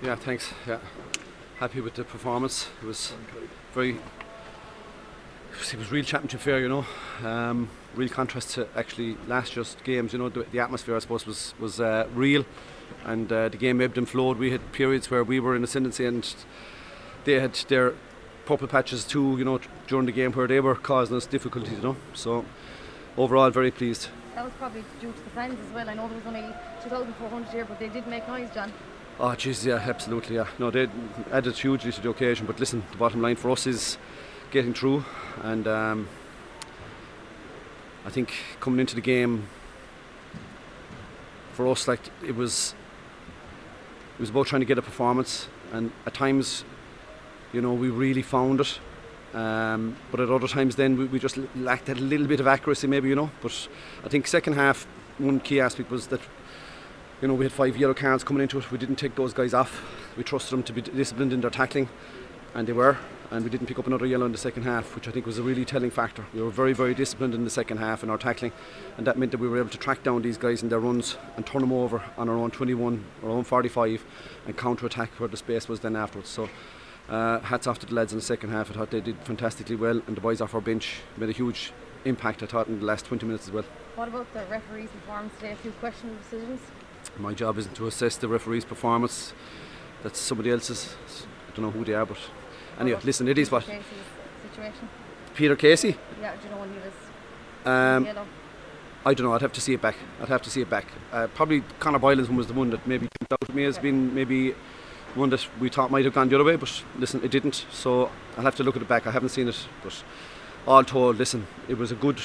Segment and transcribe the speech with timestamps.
[0.00, 0.52] Yeah, thanks.
[0.64, 0.78] Yeah,
[1.58, 2.68] happy with the performance.
[2.80, 3.14] It was
[3.74, 3.96] very.
[5.72, 6.86] It was real championship fare, you know.
[7.24, 10.12] Um, real contrast to actually last year's games.
[10.12, 12.46] You know, the, the atmosphere I suppose was was uh, real,
[13.04, 14.38] and uh, the game ebbed and flowed.
[14.38, 16.32] We had periods where we were in ascendancy, and
[17.24, 17.94] they had their
[18.46, 19.36] purple patches too.
[19.36, 19.58] You know,
[19.88, 21.72] during the game where they were causing us difficulties.
[21.72, 22.44] You know, so
[23.16, 24.10] overall very pleased.
[24.36, 25.90] That was probably due to the fans as well.
[25.90, 26.54] I know there was only
[26.84, 28.72] 2,400 here, but they did make noise, John.
[29.20, 30.46] Oh, jeez, yeah, absolutely, yeah.
[30.60, 30.86] No, they
[31.32, 33.98] added hugely to the occasion, but listen, the bottom line for us is
[34.52, 35.04] getting through,
[35.42, 36.08] and um,
[38.06, 39.48] I think coming into the game,
[41.52, 42.76] for us, like it was,
[44.16, 46.64] it was about trying to get a performance, and at times,
[47.52, 48.78] you know, we really found it.
[49.34, 52.86] Um, but at other times, then we, we just lacked that little bit of accuracy,
[52.86, 53.32] maybe you know.
[53.42, 53.66] But
[54.04, 54.86] I think second half,
[55.18, 56.20] one key aspect was that
[57.20, 58.70] you know, we had five yellow cards coming into it.
[58.70, 59.82] We didn't take those guys off.
[60.16, 61.88] We trusted them to be disciplined in their tackling,
[62.54, 62.96] and they were.
[63.30, 65.36] And we didn't pick up another yellow in the second half, which I think was
[65.36, 66.24] a really telling factor.
[66.32, 68.52] We were very, very disciplined in the second half in our tackling,
[68.96, 71.16] and that meant that we were able to track down these guys in their runs
[71.36, 74.04] and turn them over on our own 21, our own 45,
[74.46, 76.28] and counter attack where the space was then afterwards.
[76.28, 76.48] So.
[77.08, 78.70] Uh, hats off to the lads in the second half.
[78.70, 81.72] I thought they did fantastically well, and the boys off our bench made a huge
[82.04, 82.42] impact.
[82.42, 83.64] I thought in the last 20 minutes as well.
[83.94, 85.52] What about the referees' performance today?
[85.52, 86.60] A few questionable decisions.
[87.18, 89.32] My job isn't to assess the referee's performance.
[90.02, 90.94] That's somebody else's.
[91.48, 92.18] I don't know who they are, but
[92.78, 93.64] anyway, listen, it is what.
[93.64, 93.84] Casey's
[94.50, 94.88] situation.
[95.34, 95.96] Peter Casey.
[96.20, 96.92] Yeah, do you know when he was
[97.66, 98.26] Um, yellow?
[99.04, 99.34] I don't know.
[99.34, 99.96] I'd have to see it back.
[100.20, 100.86] I'd have to see it back.
[101.12, 103.78] Uh, probably Conor Boylan's one was the one that maybe jumped out at me as
[103.78, 104.54] being maybe
[105.14, 107.64] one that we thought might have gone the other way, but listen, it didn't.
[107.72, 109.06] So I'll have to look at it back.
[109.06, 110.02] I haven't seen it, but
[110.66, 112.20] all told, listen, it was a good,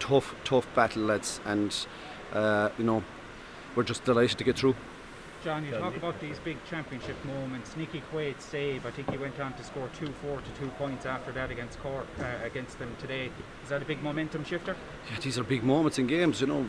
[0.00, 1.86] tough, tough battle, lads, and
[2.32, 3.04] uh, you know,
[3.76, 4.74] we're just delighted to get through.
[5.44, 7.76] John, you talk about these big championship moments.
[7.76, 11.04] Nicky Quaid's save, I think he went on to score 2 4 to 2 points
[11.04, 13.30] after that against Cork, uh, against them today.
[13.62, 14.74] Is that a big momentum shifter?
[15.10, 16.66] Yeah, these are big moments in games, you know.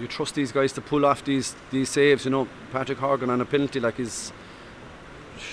[0.00, 2.46] You trust these guys to pull off these these saves, you know.
[2.70, 4.32] Patrick Horgan on a penalty like is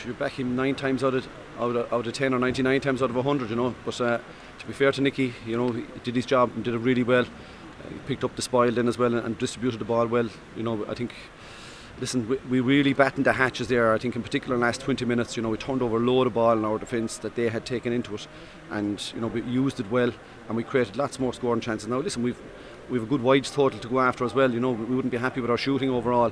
[0.05, 1.27] you back him nine times out of
[1.59, 3.73] out of, out of ten or ninety nine times out of hundred, you know.
[3.83, 4.19] But uh,
[4.59, 7.03] to be fair to Nicky, you know, he did his job and did it really
[7.03, 7.25] well.
[8.05, 10.29] Picked up the spoil then as well and, and distributed the ball well.
[10.55, 11.13] You know, I think
[11.99, 13.93] listen, we, we really battened the hatches there.
[13.93, 15.99] I think in particular in the last 20 minutes, you know, we turned over a
[15.99, 18.27] load of ball in our defence that they had taken into it,
[18.71, 20.11] and you know we used it well,
[20.47, 21.87] and we created lots more scoring chances.
[21.87, 22.39] Now listen, we've
[22.89, 24.51] we've a good wides total to go after as well.
[24.51, 26.31] You know, we wouldn't be happy with our shooting overall.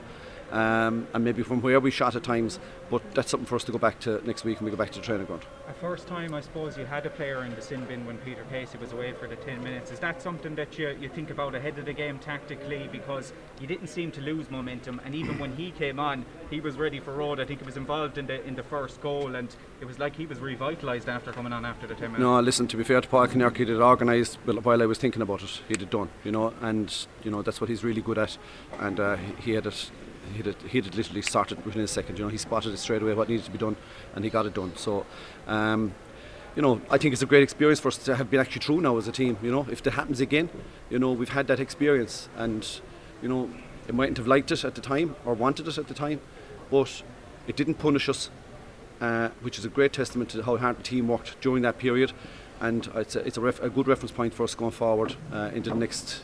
[0.52, 2.60] Um, and maybe from where we shot at times,
[2.92, 4.92] but that's something for us to go back to next week when we go back
[4.92, 5.44] to the training ground.
[5.68, 8.46] A first time, I suppose, you had a player in the sin bin when Peter
[8.52, 9.92] Casey was away for the 10 minutes.
[9.92, 12.88] Is that something that you, you think about ahead of the game tactically?
[12.92, 16.78] Because you didn't seem to lose momentum, and even when he came on, he was
[16.78, 17.40] ready for road.
[17.40, 20.16] I think he was involved in the in the first goal, and it was like
[20.16, 22.20] he was revitalised after coming on after the 10 minutes.
[22.22, 22.68] No, listen.
[22.68, 25.62] To be fair to Paul Kinnerk, he did organised while I was thinking about it.
[25.68, 28.38] He did done, you know, and you know that's what he's really good at,
[28.80, 29.90] and uh, he- he had it.
[30.34, 32.18] He had, he had literally started within a second.
[32.18, 33.76] You know, he spotted it straight away what needed to be done,
[34.14, 34.76] and he got it done.
[34.76, 35.06] So,
[35.48, 35.94] um,
[36.56, 38.82] you know, I think it's a great experience for us to have been actually through
[38.82, 39.38] now as a team.
[39.42, 40.50] You know, if that happens again,
[40.90, 42.68] you know, we've had that experience, and
[43.22, 43.50] you know,
[43.88, 46.22] it mightn't have liked it at the time or wanted it at the time,
[46.72, 47.04] but
[47.48, 48.30] it didn't punish us,
[49.02, 52.14] uh, which is a great testament to how hard the team worked during that period,
[52.62, 55.52] and it's a, it's a, ref, a good reference point for us going forward uh,
[55.54, 56.24] into the next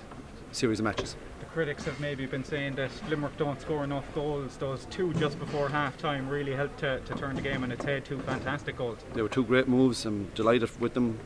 [0.51, 1.15] series of matches.
[1.53, 4.55] Critics have maybe been saying that Limerick don't score enough goals.
[4.55, 7.83] Those two just before half time really helped to, to turn the game on its
[7.83, 8.05] head.
[8.05, 8.99] Two fantastic goals.
[9.13, 10.05] They were two great moves.
[10.05, 11.19] I'm delighted with them.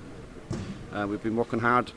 [0.91, 1.91] Uh, we've been working hard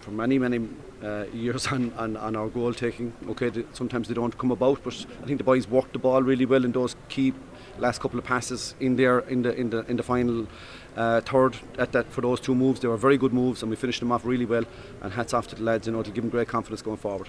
[0.00, 0.68] for many, many
[1.02, 3.12] uh, years on, on, on our goal taking.
[3.28, 6.22] Okay, th- sometimes they don't come about, but I think the boys worked the ball
[6.22, 7.32] really well in those key
[7.78, 10.48] last couple of passes in there in the in the in the final
[10.96, 12.80] uh, third at that for those two moves.
[12.80, 14.64] They were very good moves, and we finished them off really well.
[15.00, 15.86] And hats off to the lads.
[15.86, 17.28] You know, it'll give them great confidence going forward.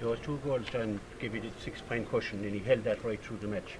[0.00, 3.22] Those two goals then give you the six point cushion, and he held that right
[3.22, 3.78] through the match.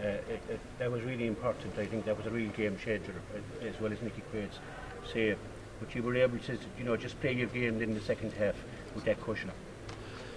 [0.00, 1.76] Uh, it, it, that was really important.
[1.76, 4.58] I think that was a real game changer, uh, as well as Nicky Quaid's
[5.12, 5.38] save.
[5.80, 8.54] But you were able to, you know, just play your game in the second half
[8.94, 9.50] with that cushion.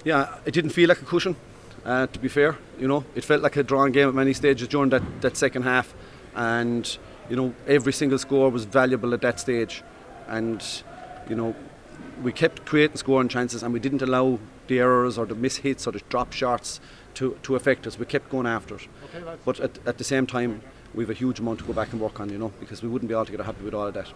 [0.04, 1.36] Yeah, it didn't feel like a cushion.
[1.84, 4.68] Uh, to be fair, you know, it felt like a drawn game at many stages
[4.68, 5.96] during that, that second half,
[6.36, 6.98] and
[7.28, 9.82] you know every single score was valuable at that stage,
[10.28, 10.84] and
[11.28, 11.56] you know
[12.22, 14.38] we kept creating scoring chances, and we didn't allow
[14.68, 16.80] the errors or the mishits or the drop shots
[17.16, 17.98] to, to affect us.
[17.98, 18.88] We kept going after it,
[19.44, 20.62] but at, at the same time,
[20.94, 22.90] we have a huge amount to go back and work on, you know, because we
[22.90, 24.08] wouldn't be altogether happy with all of that.